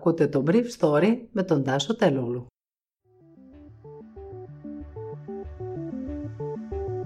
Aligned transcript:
Ακούτε 0.00 0.26
το 0.26 0.44
Brief 0.46 0.64
Story 0.78 1.18
με 1.32 1.42
τον 1.42 1.64
Τάσο 1.64 1.96
Τελούλου. 1.96 2.46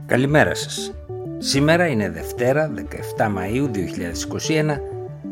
Καλημέρα 0.06 0.54
σας. 0.54 0.94
Σήμερα 1.38 1.86
είναι 1.86 2.10
Δευτέρα 2.10 2.72
17 3.16 3.34
Μαΐου 3.36 3.70
2021 3.70 4.80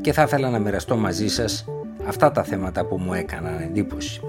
και 0.00 0.12
θα 0.12 0.22
ήθελα 0.22 0.50
να 0.50 0.58
μοιραστώ 0.58 0.96
μαζί 0.96 1.28
σας 1.28 1.64
αυτά 2.06 2.30
τα 2.30 2.42
θέματα 2.42 2.86
που 2.86 2.98
μου 2.98 3.14
έκαναν 3.14 3.60
εντύπωση. 3.60 4.20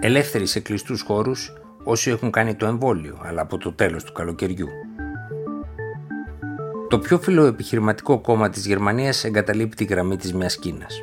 Ελεύθεροι 0.00 0.46
σε 0.46 0.60
κλειστούς 0.60 1.02
χώρους 1.02 1.52
όσοι 1.84 2.10
έχουν 2.10 2.30
κάνει 2.30 2.54
το 2.54 2.66
εμβόλιο 2.66 3.18
αλλά 3.22 3.40
από 3.40 3.58
το 3.58 3.72
τέλος 3.72 4.04
του 4.04 4.12
καλοκαιριού. 4.12 4.68
Το 6.90 6.98
πιο 6.98 7.18
φιλοεπιχειρηματικό 7.18 8.18
κόμμα 8.20 8.50
της 8.50 8.66
Γερμανίας 8.66 9.24
εγκαταλείπει 9.24 9.76
τη 9.76 9.84
γραμμή 9.84 10.16
της 10.16 10.34
μιας 10.34 10.58
Κίνας. 10.58 11.00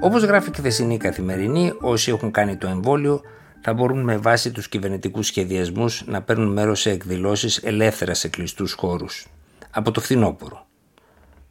Όπως 0.00 0.22
γράφει 0.22 0.50
και 0.50 0.60
η 0.60 0.62
θεσινή 0.64 0.96
καθημερινή, 0.96 1.72
όσοι 1.80 2.10
έχουν 2.10 2.30
κάνει 2.30 2.56
το 2.56 2.66
εμβόλιο 2.66 3.20
θα 3.60 3.72
μπορούν 3.72 4.00
με 4.00 4.16
βάση 4.16 4.50
τους 4.50 4.68
κυβερνητικούς 4.68 5.26
σχεδιασμούς 5.26 6.04
να 6.06 6.22
παίρνουν 6.22 6.52
μέρος 6.52 6.80
σε 6.80 6.90
εκδηλώσεις 6.90 7.56
ελεύθερα 7.56 8.14
σε 8.14 8.28
κλειστούς 8.28 8.72
χώρους. 8.72 9.26
Από 9.70 9.90
το 9.90 10.00
φθινόπωρο. 10.00 10.66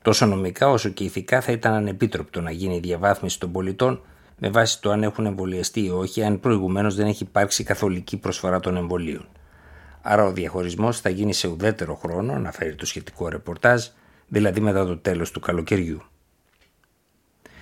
Τόσο 0.01 0.25
νομικά 0.25 0.69
όσο 0.69 0.89
και 0.89 1.03
ηθικά 1.03 1.41
θα 1.41 1.51
ήταν 1.51 1.73
ανεπίτροπτο 1.73 2.41
να 2.41 2.51
γίνει 2.51 2.75
η 2.75 2.79
διαβάθμιση 2.79 3.39
των 3.39 3.51
πολιτών 3.51 4.01
με 4.37 4.49
βάση 4.49 4.81
το 4.81 4.91
αν 4.91 5.03
έχουν 5.03 5.25
εμβολιαστεί 5.25 5.85
ή 5.85 5.89
όχι, 5.89 6.23
αν 6.23 6.39
προηγουμένως 6.39 6.95
δεν 6.95 7.07
έχει 7.07 7.23
υπάρξει 7.23 7.63
καθολική 7.63 8.17
προσφορά 8.17 8.59
των 8.59 8.77
εμβολίων. 8.77 9.27
Άρα 10.09 10.25
ο 10.25 10.31
διαχωρισμός 10.31 10.99
θα 10.99 11.09
γίνει 11.09 11.33
σε 11.33 11.47
ουδέτερο 11.47 11.95
χρόνο, 11.95 12.33
αναφέρει 12.33 12.75
το 12.75 12.85
σχετικό 12.85 13.27
ρεπορτάζ, 13.27 13.85
δηλαδή 14.27 14.59
μετά 14.59 14.85
το 14.85 14.97
τέλος 14.97 15.31
του 15.31 15.39
καλοκαιριού. 15.39 16.01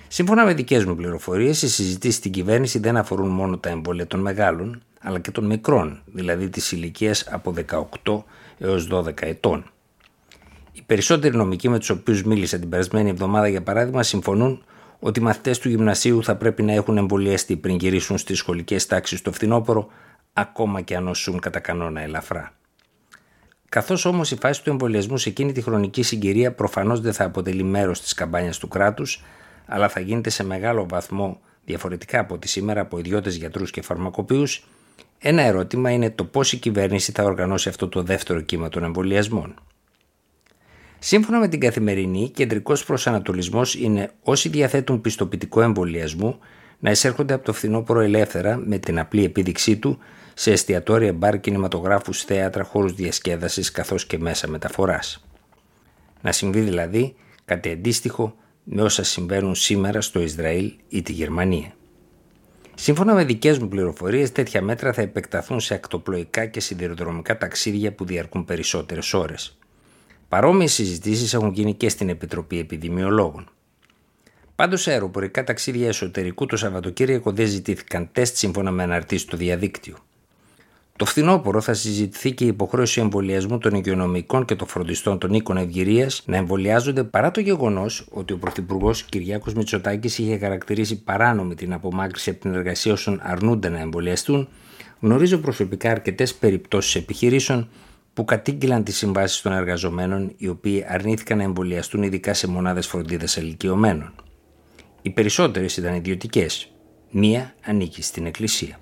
Σύμφωνα 0.08 0.44
με 0.44 0.54
δικές 0.54 0.84
μου 0.84 0.96
πληροφορίες, 0.96 1.62
οι 1.62 1.68
συζητήσεις 1.68 2.16
στην 2.16 2.30
κυβέρνηση 2.32 2.78
δεν 2.78 2.96
αφορούν 2.96 3.28
μόνο 3.28 3.58
τα 3.58 3.68
εμβόλια 3.68 4.06
των 4.06 4.20
μεγάλων, 4.20 4.82
αλλά 5.00 5.18
και 5.18 5.30
των 5.30 5.44
μικρών, 5.44 6.02
δηλαδή 6.04 6.48
τη 6.48 6.76
ηλικία 6.76 7.14
από 7.30 7.54
18 8.02 8.24
έως 8.58 8.88
12 8.92 9.22
ετών. 9.22 9.70
Οι 10.72 10.82
περισσότεροι 10.86 11.36
νομικοί 11.36 11.68
με 11.68 11.78
τους 11.78 11.90
οποίους 11.90 12.22
μίλησα 12.22 12.58
την 12.58 12.68
περασμένη 12.68 13.08
εβδομάδα, 13.08 13.48
για 13.48 13.62
παράδειγμα, 13.62 14.02
συμφωνούν 14.02 14.64
ότι 14.98 15.20
οι 15.20 15.22
μαθητές 15.22 15.58
του 15.58 15.68
γυμνασίου 15.68 16.22
θα 16.22 16.36
πρέπει 16.36 16.62
να 16.62 16.72
έχουν 16.72 16.96
εμβολιαστεί 16.96 17.56
πριν 17.56 17.76
γυρίσουν 17.76 18.18
στις 18.18 18.38
σχολικές 18.38 18.86
τάξεις 18.86 19.18
στο 19.18 19.32
φθινόπωρο, 19.32 19.88
ακόμα 20.38 20.80
και 20.80 20.96
αν 20.96 21.08
οσούν 21.08 21.40
κατά 21.40 21.58
κανόνα 21.58 22.00
ελαφρά. 22.00 22.52
Καθώς 23.68 24.04
όμως 24.04 24.30
η 24.30 24.36
φάση 24.36 24.62
του 24.62 24.70
εμβολιασμού 24.70 25.16
σε 25.16 25.28
εκείνη 25.28 25.52
τη 25.52 25.60
χρονική 25.62 26.02
συγκυρία 26.02 26.52
προφανώς 26.52 27.00
δεν 27.00 27.12
θα 27.12 27.24
αποτελεί 27.24 27.62
μέρος 27.62 28.00
της 28.00 28.14
καμπάνιας 28.14 28.58
του 28.58 28.68
κράτους, 28.68 29.24
αλλά 29.66 29.88
θα 29.88 30.00
γίνεται 30.00 30.30
σε 30.30 30.44
μεγάλο 30.44 30.86
βαθμό 30.88 31.40
διαφορετικά 31.64 32.20
από 32.20 32.38
τη 32.38 32.48
σήμερα 32.48 32.80
από 32.80 32.98
ιδιώτες 32.98 33.36
γιατρούς 33.36 33.70
και 33.70 33.82
φαρμακοποιούς, 33.82 34.66
ένα 35.18 35.42
ερώτημα 35.42 35.90
είναι 35.90 36.10
το 36.10 36.24
πώς 36.24 36.52
η 36.52 36.56
κυβέρνηση 36.56 37.12
θα 37.12 37.22
οργανώσει 37.22 37.68
αυτό 37.68 37.88
το 37.88 38.02
δεύτερο 38.02 38.40
κύμα 38.40 38.68
των 38.68 38.84
εμβολιασμών. 38.84 39.54
Σύμφωνα 40.98 41.38
με 41.38 41.48
την 41.48 41.60
καθημερινή, 41.60 42.30
κεντρικός 42.30 42.84
προσανατολισμός 42.84 43.74
είναι 43.74 44.10
όσοι 44.22 44.48
διαθέτουν 44.48 45.00
πιστοποιητικό 45.00 45.60
εμβολιασμού 45.60 46.38
να 46.78 46.90
εισέρχονται 46.90 47.34
από 47.34 47.44
το 47.44 47.52
φθινόπωρο 47.52 48.00
ελεύθερα 48.00 48.56
με 48.56 48.78
την 48.78 48.98
απλή 48.98 49.24
επίδειξή 49.24 49.76
του 49.76 49.98
σε 50.34 50.52
εστιατόρια, 50.52 51.12
μπαρ, 51.12 51.40
κινηματογράφους, 51.40 52.22
θέατρα, 52.22 52.64
χώρους 52.64 52.94
διασκέδασης 52.94 53.70
καθώς 53.70 54.06
και 54.06 54.18
μέσα 54.18 54.48
μεταφοράς. 54.48 55.24
Να 56.20 56.32
συμβεί 56.32 56.60
δηλαδή 56.60 57.14
κάτι 57.44 57.70
αντίστοιχο 57.70 58.36
με 58.64 58.82
όσα 58.82 59.02
συμβαίνουν 59.02 59.54
σήμερα 59.54 60.00
στο 60.00 60.20
Ισραήλ 60.20 60.72
ή 60.88 61.02
τη 61.02 61.12
Γερμανία. 61.12 61.72
Σύμφωνα 62.74 63.14
με 63.14 63.24
δικές 63.24 63.58
μου 63.58 63.68
πληροφορίες, 63.68 64.32
τέτοια 64.32 64.62
μέτρα 64.62 64.92
θα 64.92 65.02
επεκταθούν 65.02 65.60
σε 65.60 65.74
ακτοπλοϊκά 65.74 66.46
και 66.46 66.60
σιδηροδρομικά 66.60 67.38
ταξίδια 67.38 67.92
που 67.92 68.04
διαρκούν 68.04 68.44
περισσότερες 68.44 69.14
ώρες. 69.14 69.58
Παρόμοιες 70.28 70.72
συζητήσεις 70.72 71.34
έχουν 71.34 71.52
γίνει 71.52 71.74
και 71.74 71.88
στην 71.88 72.08
Επιτροπή 72.08 72.58
Επιδημιολόγων. 72.58 73.50
Πάντως, 74.56 74.82
σε 74.82 74.90
αεροπορικά 74.90 75.44
ταξίδια 75.44 75.88
εσωτερικού 75.88 76.46
το 76.46 76.56
Σαββατοκύριακο 76.56 77.32
δεν 77.32 77.46
ζητήθηκαν 77.46 78.08
τεστ 78.12 78.36
σύμφωνα 78.36 78.70
με 78.70 78.82
αναρτήσεις 78.82 79.26
στο 79.26 79.36
διαδίκτυο. 79.36 79.96
Το 80.96 81.04
φθινόπωρο 81.04 81.60
θα 81.60 81.74
συζητηθεί 81.74 82.32
και 82.32 82.44
η 82.44 82.46
υποχρέωση 82.46 83.00
εμβολιασμού 83.00 83.58
των 83.58 83.74
υγειονομικών 83.74 84.44
και 84.44 84.54
των 84.54 84.68
φροντιστών 84.68 85.18
των 85.18 85.34
οίκων 85.34 85.56
ευγυρίας 85.56 86.22
να 86.26 86.36
εμβολιάζονται 86.36 87.04
παρά 87.04 87.30
το 87.30 87.40
γεγονός 87.40 88.06
ότι 88.10 88.32
ο 88.32 88.38
Πρωθυπουργός 88.38 89.02
Κυριάκος 89.02 89.54
Μητσοτάκης 89.54 90.18
είχε 90.18 90.38
χαρακτηρίσει 90.38 91.02
παράνομη 91.02 91.54
την 91.54 91.72
απομάκρυση 91.72 92.30
από 92.30 92.40
την 92.40 92.54
εργασία 92.54 92.92
όσων 92.92 93.20
αρνούνται 93.22 93.68
να 93.68 93.78
εμβολιαστούν, 93.80 94.48
γνωρίζω 95.00 95.38
προσωπικά 95.38 95.90
αρκετές 95.90 96.34
περιπτώσεις 96.34 96.94
επιχειρήσεων 96.94 97.68
που 98.14 98.24
κατήγγυλαν 98.24 98.84
τις 98.84 98.96
συμβάσεις 98.96 99.40
των 99.40 99.52
εργαζομένων 99.52 100.32
οι 100.36 100.48
οποίοι 100.48 100.84
αρνήθηκαν 100.88 101.38
να 101.38 101.44
εμβολιαστούν 101.44 102.02
ειδικά 102.02 102.34
σε 102.34 102.48
μονάδες 102.48 102.86
φροντίδας 102.86 103.36
ηλικιωμένων. 103.36 104.12
Οι 105.06 105.10
περισσότερες 105.10 105.76
ήταν 105.76 105.94
ιδιωτικές. 105.94 106.70
Μία 107.10 107.54
ανήκει 107.64 108.02
στην 108.02 108.26
Εκκλησία. 108.26 108.78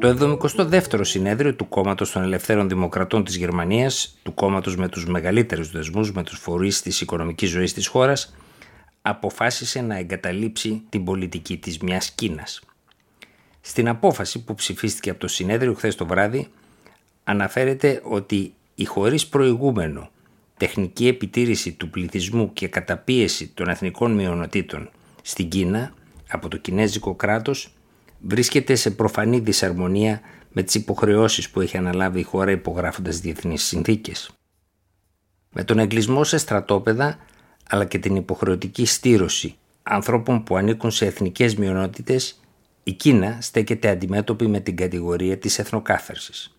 Το 0.00 0.08
72ο 0.08 1.00
συνέδριο 1.00 1.54
του 1.54 1.68
Κόμματος 1.68 2.12
των 2.12 2.22
Ελευθέρων 2.22 2.68
Δημοκρατών 2.68 3.24
της 3.24 3.36
Γερμανίας, 3.36 4.18
του 4.22 4.34
κόμματος 4.34 4.76
με 4.76 4.88
τους 4.88 5.06
μεγαλύτερους 5.06 5.70
δεσμούς 5.70 6.12
με 6.12 6.22
τους 6.22 6.38
φορείς 6.38 6.82
της 6.82 7.00
οικονομικής 7.00 7.50
ζωής 7.50 7.72
της 7.72 7.86
χώρας, 7.86 8.34
αποφάσισε 9.02 9.80
να 9.80 9.96
εγκαταλείψει 9.96 10.82
την 10.88 11.04
πολιτική 11.04 11.56
της 11.56 11.78
μιας 11.78 12.10
Κίνας. 12.10 12.60
Στην 13.60 13.88
απόφαση 13.88 14.44
που 14.44 14.54
ψηφίστηκε 14.54 15.10
από 15.10 15.20
το 15.20 15.28
συνέδριο 15.28 15.74
χθες 15.74 15.94
το 15.94 16.06
βράδυ, 16.06 16.48
αναφέρεται 17.24 18.00
ότι 18.04 18.54
η 18.74 18.84
χωρίς 18.84 19.26
προηγούμενο 19.26 20.11
τεχνική 20.62 21.06
επιτήρηση 21.06 21.72
του 21.72 21.90
πληθυσμού 21.90 22.52
και 22.52 22.68
καταπίεση 22.68 23.48
των 23.54 23.68
εθνικών 23.68 24.12
μειονοτήτων 24.12 24.90
στην 25.22 25.48
Κίνα 25.48 25.94
από 26.28 26.48
το 26.48 26.56
Κινέζικο 26.56 27.14
κράτος 27.14 27.74
βρίσκεται 28.20 28.74
σε 28.74 28.90
προφανή 28.90 29.38
δυσαρμονία 29.38 30.20
με 30.52 30.62
τις 30.62 30.74
υποχρεώσεις 30.74 31.50
που 31.50 31.60
έχει 31.60 31.76
αναλάβει 31.76 32.20
η 32.20 32.22
χώρα 32.22 32.50
υπογράφοντας 32.50 33.20
διεθνείς 33.20 33.62
συνθήκες. 33.62 34.30
Με 35.52 35.64
τον 35.64 35.78
εγκλισμό 35.78 36.24
σε 36.24 36.38
στρατόπεδα 36.38 37.18
αλλά 37.68 37.84
και 37.84 37.98
την 37.98 38.16
υποχρεωτική 38.16 38.84
στήρωση 38.84 39.54
ανθρώπων 39.82 40.42
που 40.42 40.56
ανήκουν 40.56 40.90
σε 40.90 41.06
εθνικές 41.06 41.56
μειονότητες 41.56 42.40
η 42.82 42.92
Κίνα 42.92 43.38
στέκεται 43.40 43.88
αντιμέτωπη 43.88 44.46
με 44.46 44.60
την 44.60 44.76
κατηγορία 44.76 45.38
της 45.38 45.58
εθνοκάθαρσης. 45.58 46.56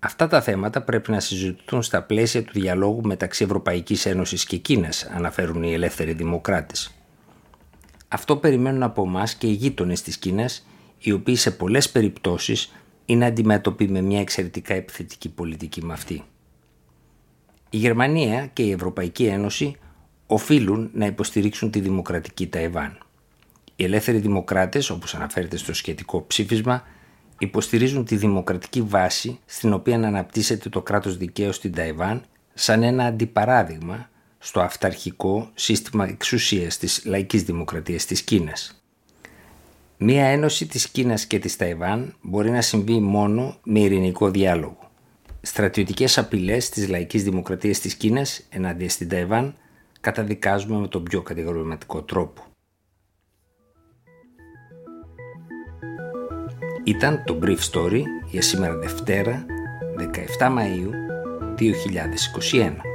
Αυτά 0.00 0.26
τα 0.26 0.40
θέματα 0.40 0.82
πρέπει 0.82 1.10
να 1.10 1.20
συζητηθούν 1.20 1.82
στα 1.82 2.02
πλαίσια 2.02 2.44
του 2.44 2.52
διαλόγου 2.52 3.00
μεταξύ 3.04 3.44
Ευρωπαϊκής 3.44 4.06
Ένωσης 4.06 4.44
και 4.44 4.56
Κίνας, 4.56 5.04
αναφέρουν 5.04 5.62
οι 5.62 5.72
ελεύθεροι 5.72 6.12
δημοκράτες. 6.12 6.94
Αυτό 8.08 8.36
περιμένουν 8.36 8.82
από 8.82 9.02
εμάς 9.02 9.34
και 9.34 9.46
οι 9.46 9.52
γείτονες 9.52 10.02
της 10.02 10.16
Κίνας 10.16 10.66
οι 10.98 11.12
οποίοι 11.12 11.36
σε 11.36 11.50
πολλές 11.50 11.90
περιπτώσεις 11.90 12.72
είναι 13.04 13.26
αντιμέτωποι 13.26 13.88
με 13.88 14.00
μια 14.00 14.20
εξαιρετικά 14.20 14.74
επιθετική 14.74 15.28
πολιτική 15.28 15.84
με 15.84 15.92
αυτή. 15.92 16.24
Η 17.70 17.76
Γερμανία 17.76 18.46
και 18.46 18.62
η 18.62 18.70
Ευρωπαϊκή 18.70 19.24
Ένωση 19.24 19.76
οφείλουν 20.26 20.90
να 20.92 21.06
υποστηρίξουν 21.06 21.70
τη 21.70 21.80
δημοκρατική 21.80 22.46
Ταϊβάν. 22.46 22.98
Οι 23.76 23.84
ελεύθεροι 23.84 24.18
δημοκράτες, 24.18 24.90
όπως 24.90 25.14
αναφέρεται 25.14 25.56
στο 25.56 25.74
σχετικό 25.74 26.24
ψήφισμα, 26.26 26.82
υποστηρίζουν 27.38 28.04
τη 28.04 28.16
δημοκρατική 28.16 28.82
βάση 28.82 29.38
στην 29.46 29.72
οποία 29.72 29.94
αναπτύσσεται 29.94 30.68
το 30.68 30.82
κράτος 30.82 31.16
δικαίου 31.16 31.52
στην 31.52 31.72
Ταϊβάν 31.72 32.22
σαν 32.54 32.82
ένα 32.82 33.04
αντιπαράδειγμα 33.04 34.08
στο 34.38 34.60
αυταρχικό 34.60 35.50
σύστημα 35.54 36.08
εξουσίας 36.08 36.78
της 36.78 37.02
λαϊκής 37.04 37.42
δημοκρατίας 37.42 38.04
της 38.04 38.22
Κίνας. 38.22 38.82
Μία 39.96 40.24
ένωση 40.24 40.66
της 40.66 40.88
Κίνας 40.88 41.26
και 41.26 41.38
της 41.38 41.56
Ταϊβάν 41.56 42.16
μπορεί 42.20 42.50
να 42.50 42.60
συμβεί 42.60 43.00
μόνο 43.00 43.58
με 43.64 43.80
ειρηνικό 43.80 44.30
διάλογο. 44.30 44.90
Στρατιωτικές 45.40 46.18
απειλές 46.18 46.68
της 46.68 46.88
λαϊκής 46.88 47.24
δημοκρατίας 47.24 47.78
της 47.80 47.94
Κίνας 47.94 48.46
εναντίον 48.48 48.90
στην 48.90 49.08
Ταϊβάν 49.08 49.56
καταδικάζουμε 50.00 50.78
με 50.78 50.88
τον 50.88 51.02
πιο 51.02 51.22
κατηγορηματικό 51.22 52.02
τρόπο. 52.02 52.42
Ήταν 56.88 57.22
το 57.26 57.38
Brief 57.42 57.58
Story 57.72 58.02
για 58.30 58.42
σήμερα 58.42 58.76
Δευτέρα 58.76 59.46
17 60.40 60.46
Μαΐου 60.46 60.90
2021. 61.58 62.87